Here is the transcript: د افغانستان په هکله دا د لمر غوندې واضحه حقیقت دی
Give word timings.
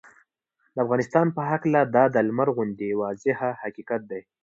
د 0.73 0.77
افغانستان 0.85 1.25
په 1.35 1.41
هکله 1.51 1.79
دا 1.95 2.03
د 2.15 2.17
لمر 2.27 2.47
غوندې 2.55 2.97
واضحه 3.01 3.49
حقیقت 3.61 4.01
دی 4.11 4.21